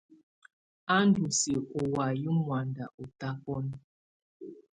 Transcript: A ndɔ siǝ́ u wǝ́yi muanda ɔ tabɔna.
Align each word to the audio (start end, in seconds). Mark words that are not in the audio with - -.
A 0.93 0.95
ndɔ 1.07 1.23
siǝ́ 1.39 1.65
u 1.79 1.81
wǝ́yi 1.93 2.27
muanda 2.41 2.83
ɔ 3.01 3.03
tabɔna. 3.19 3.77